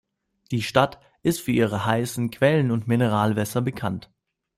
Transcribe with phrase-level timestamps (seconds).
[0.49, 4.09] Die Stadt ist für ihre heißen Quellen und Mineralwässer bekannt.